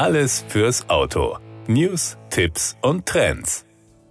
[0.00, 1.36] Alles fürs Auto.
[1.66, 3.66] News, Tipps und Trends.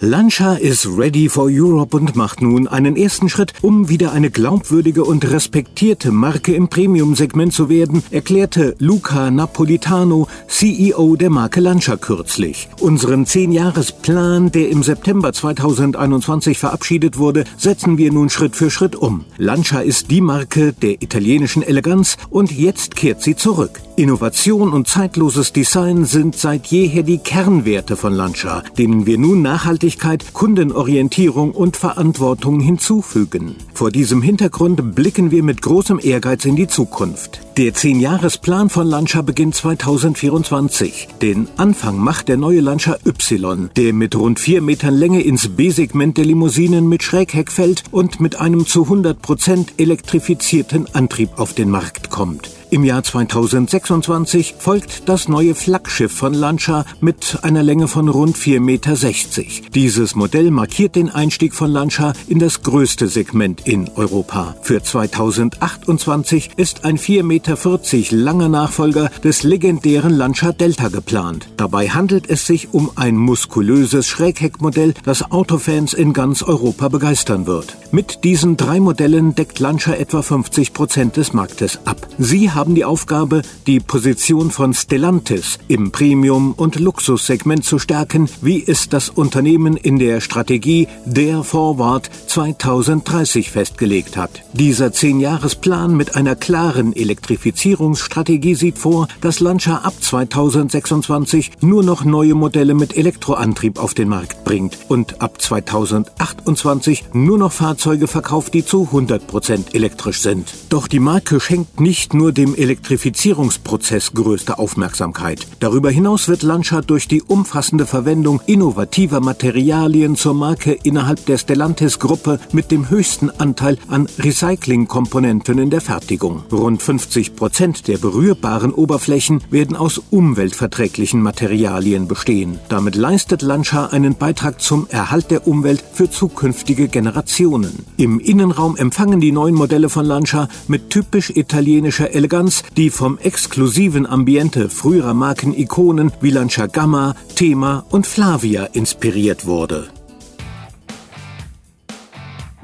[0.00, 5.04] Lancia is ready for Europe und macht nun einen ersten Schritt, um wieder eine glaubwürdige
[5.04, 12.68] und respektierte Marke im Premium-Segment zu werden, erklärte Luca Napolitano, CEO der Marke Lancia kürzlich.
[12.80, 19.26] Unseren 10-Jahres-Plan, der im September 2021 verabschiedet wurde, setzen wir nun Schritt für Schritt um.
[19.36, 23.80] Lancia ist die Marke der italienischen Eleganz und jetzt kehrt sie zurück.
[23.96, 30.34] Innovation und zeitloses Design sind seit jeher die Kernwerte von Lancia, denen wir nun Nachhaltigkeit,
[30.34, 33.54] Kundenorientierung und Verantwortung hinzufügen.
[33.72, 37.40] Vor diesem Hintergrund blicken wir mit großem Ehrgeiz in die Zukunft.
[37.56, 41.06] Der 10-Jahres-Plan von Lancia beginnt 2024.
[41.22, 46.16] Den Anfang macht der neue Lancia Y, der mit rund 4 Metern Länge ins B-Segment
[46.18, 52.10] der Limousinen mit Schrägheck fällt und mit einem zu 100% elektrifizierten Antrieb auf den Markt
[52.10, 52.50] kommt.
[52.74, 58.58] Im Jahr 2026 folgt das neue Flaggschiff von Lancia mit einer Länge von rund 4,60
[58.58, 59.70] Meter.
[59.76, 64.56] Dieses Modell markiert den Einstieg von Lancia in das größte Segment in Europa.
[64.62, 71.46] Für 2028 ist ein 4,40 Meter langer Nachfolger des legendären Lancia Delta geplant.
[71.56, 77.76] Dabei handelt es sich um ein muskulöses Schrägheckmodell, das Autofans in ganz Europa begeistern wird.
[77.92, 82.08] Mit diesen drei Modellen deckt Lancia etwa 50 Prozent des Marktes ab.
[82.18, 88.26] Sie haben haben die Aufgabe, die Position von Stellantis im Premium- und Luxussegment zu stärken,
[88.40, 94.30] wie es das Unternehmen in der Strategie der Forward 2030 festgelegt hat.
[94.54, 102.34] Dieser Zehn-Jahres-Plan mit einer klaren Elektrifizierungsstrategie sieht vor, dass Lancia ab 2026 nur noch neue
[102.34, 108.64] Modelle mit Elektroantrieb auf den Markt bringt und ab 2028 nur noch Fahrzeuge verkauft, die
[108.64, 110.48] zu 100% elektrisch sind.
[110.70, 115.46] Doch die Marke schenkt nicht nur dem Elektrifizierungsprozess größte Aufmerksamkeit.
[115.60, 122.38] Darüber hinaus wird Lancia durch die umfassende Verwendung innovativer Materialien zur Marke innerhalb der Stellantis-Gruppe
[122.52, 126.42] mit dem höchsten Anteil an Recyclingkomponenten in der Fertigung.
[126.52, 132.58] Rund 50 Prozent der berührbaren Oberflächen werden aus umweltverträglichen Materialien bestehen.
[132.68, 137.84] Damit leistet Lancia einen Beitrag zum Erhalt der Umwelt für zukünftige Generationen.
[137.96, 143.16] Im Innenraum empfangen die neuen Modelle von Lancia mit typisch italienischer Eleganz Eleganz, die vom
[143.18, 149.88] exklusiven Ambiente früherer Markenikonen wie Lancia Gamma, Thema und Flavia inspiriert wurde.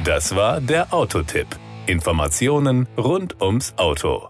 [0.03, 1.47] Das war der Autotipp.
[1.87, 4.29] Informationen rund ums Auto.